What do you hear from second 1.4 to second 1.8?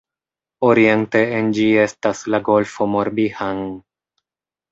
en ĝi